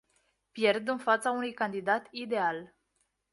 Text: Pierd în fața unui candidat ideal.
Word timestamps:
Pierd 0.53 0.87
în 0.87 0.97
fața 0.97 1.31
unui 1.31 1.53
candidat 1.53 2.07
ideal. 2.11 2.75